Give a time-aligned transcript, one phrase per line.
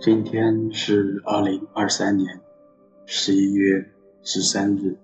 [0.00, 2.40] 今天是二零二三年
[3.04, 3.84] 十一月
[4.22, 4.96] 十三日，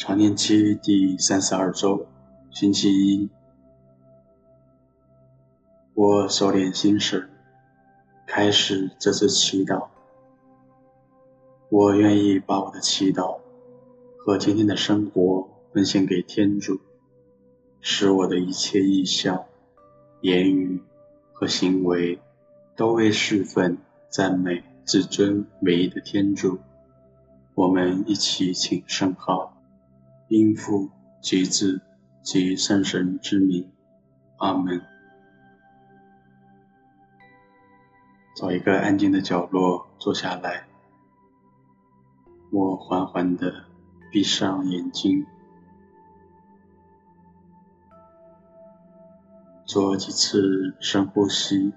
[0.00, 2.06] 常年期第三十二周，
[2.50, 3.28] 星期一。
[5.92, 7.28] 我收敛心事，
[8.26, 9.88] 开始这次祈祷。
[11.68, 13.40] 我愿意把我的祈祷
[14.16, 16.80] 和今天的生活奉献给天主，
[17.82, 19.44] 使我的一切意向、
[20.22, 20.82] 言语
[21.34, 22.18] 和行为。
[22.74, 23.76] 都为侍奉、
[24.08, 26.58] 赞美至尊唯一的天主，
[27.54, 29.59] 我们一起请圣号，
[30.30, 30.88] 因父
[31.20, 31.82] 及子
[32.22, 33.68] 及圣神之名，
[34.38, 34.80] 阿门。
[38.36, 40.68] 找一个安静的角落坐下来，
[42.52, 43.64] 我缓缓地
[44.12, 45.26] 闭上眼睛，
[49.64, 51.72] 做几次深呼吸。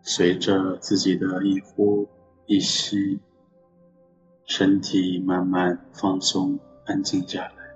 [0.00, 2.08] 随着自己的一呼
[2.46, 3.20] 一吸，
[4.48, 7.67] 身体慢慢放松、安静下来。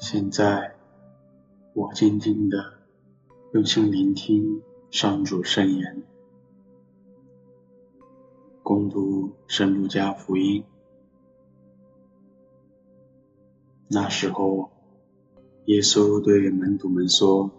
[0.00, 0.76] 现在，
[1.74, 2.74] 我静静地
[3.52, 6.04] 用心聆听上主圣言，
[8.62, 10.62] 恭读圣路加福音。
[13.88, 14.70] 那时候，
[15.64, 17.50] 耶稣对门徒们说：“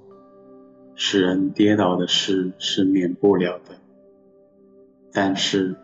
[0.96, 3.76] 使人跌倒的事是免不了的，
[5.12, 5.76] 但是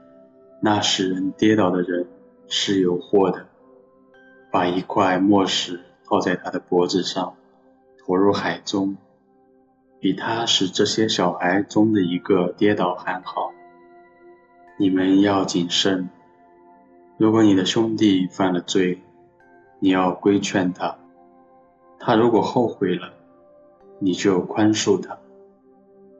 [0.62, 2.08] 那使人跌倒的人
[2.48, 3.46] 是有祸的。
[4.54, 7.36] 把一块磨石。”套在他的脖子上，
[8.00, 8.98] 投入海中，
[10.00, 13.52] 比他使这些小孩中的一个跌倒还好。
[14.78, 16.10] 你们要谨慎。
[17.18, 19.02] 如果你的兄弟犯了罪，
[19.80, 20.98] 你要规劝他；
[21.98, 23.14] 他如果后悔了，
[24.00, 25.18] 你就宽恕他。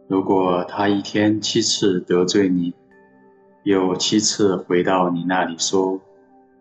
[0.08, 2.74] 如果他一天七次得罪你，
[3.64, 6.00] 又七次回到你那里说：“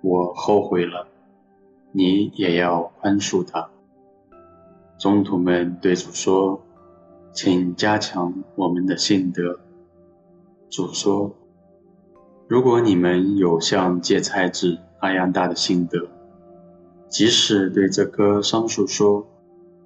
[0.03, 1.07] 我后悔了。”
[1.97, 3.71] 你也要宽恕他。
[4.99, 6.61] 宗徒们对主说
[7.33, 9.61] ：“请加强我们的信德。”
[10.69, 11.37] 主说
[12.51, 16.09] ：“如果你们有像芥菜籽那样大的信德，
[17.09, 19.29] 即使对这棵桑树说：‘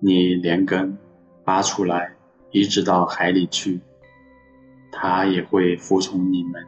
[0.00, 0.96] 你连根
[1.44, 2.16] 拔出来，
[2.52, 3.82] 移植到海里去’，
[4.90, 6.64] 它也会服从你们。”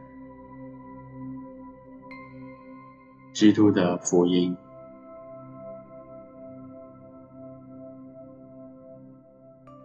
[3.33, 4.55] 基督的福音。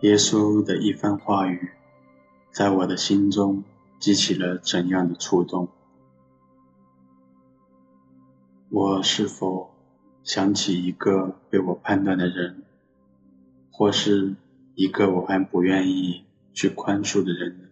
[0.01, 1.71] 耶稣的一番话语，
[2.53, 3.65] 在我的心中
[3.99, 5.69] 激起了怎样的触动？
[8.69, 9.71] 我是否
[10.23, 12.62] 想起一个被我判断的人，
[13.71, 14.35] 或是
[14.75, 17.70] 一个我还不愿意去宽恕的人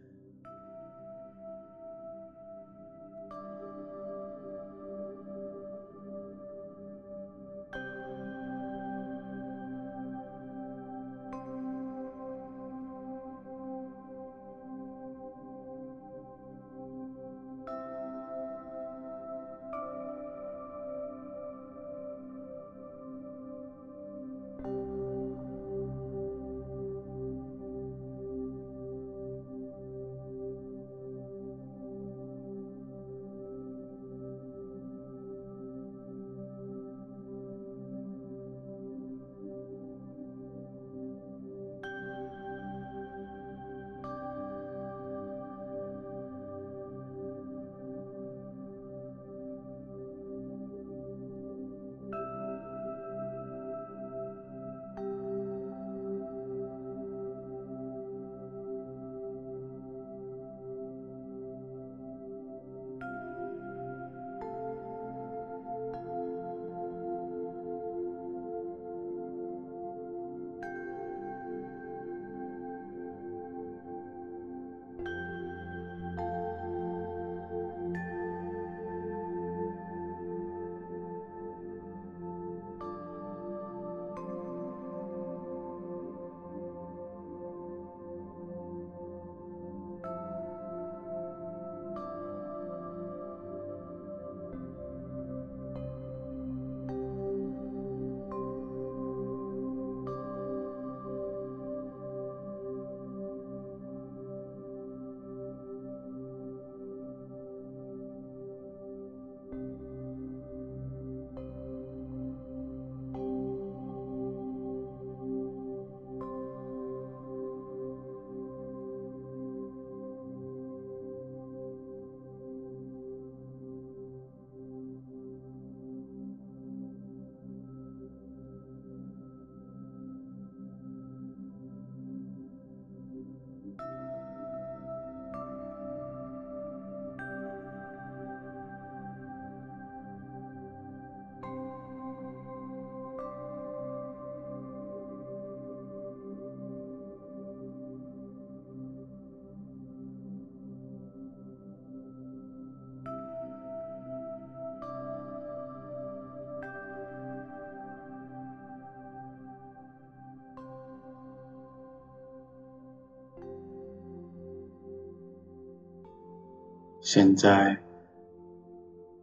[167.05, 167.83] 现在，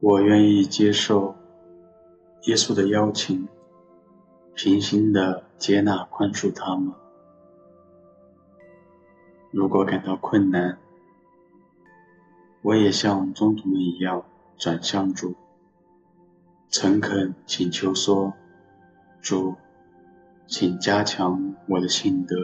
[0.01, 1.33] 我愿意接受
[2.43, 3.47] 耶稣的邀请，
[4.53, 6.93] 平心的接纳宽恕他们。
[9.49, 10.77] 如果感到困难，
[12.61, 14.25] 我也像宗徒们一样
[14.59, 15.33] 转向主，
[16.69, 18.31] 诚恳请求说
[19.23, 19.55] ：“主，
[20.45, 22.35] 请加强我的信德。”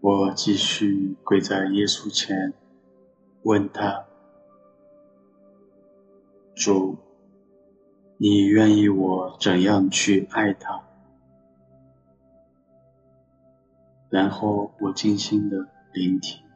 [0.00, 2.54] 我继续跪在耶稣前，
[3.42, 4.06] 问他
[6.56, 6.96] ：“主，
[8.16, 10.82] 你愿意我怎样去爱他？”
[14.08, 16.49] 然后我静心的聆听。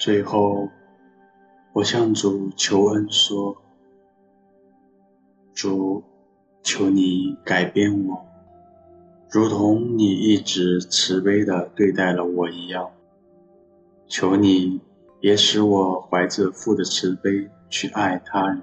[0.00, 0.70] 最后，
[1.74, 3.54] 我向主求恩说
[5.52, 6.02] ：“主，
[6.62, 8.24] 求你改变我，
[9.30, 12.90] 如同你一直慈悲地对待了我一样。
[14.06, 14.80] 求你
[15.20, 18.62] 也使我怀着父的慈悲去爱他人。”